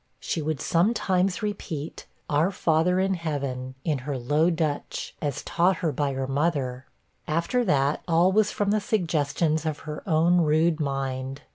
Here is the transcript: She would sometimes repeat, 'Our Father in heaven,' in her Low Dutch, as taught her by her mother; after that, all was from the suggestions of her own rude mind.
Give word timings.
She 0.19 0.41
would 0.41 0.59
sometimes 0.59 1.43
repeat, 1.43 2.07
'Our 2.27 2.49
Father 2.49 2.99
in 2.99 3.13
heaven,' 3.13 3.75
in 3.83 3.99
her 3.99 4.17
Low 4.17 4.49
Dutch, 4.49 5.13
as 5.21 5.43
taught 5.43 5.75
her 5.75 5.91
by 5.91 6.13
her 6.13 6.25
mother; 6.25 6.87
after 7.27 7.63
that, 7.65 8.01
all 8.07 8.31
was 8.31 8.49
from 8.49 8.71
the 8.71 8.81
suggestions 8.81 9.63
of 9.63 9.81
her 9.81 10.01
own 10.09 10.37
rude 10.41 10.79
mind. 10.79 11.43